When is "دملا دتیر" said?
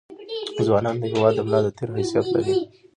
1.37-1.89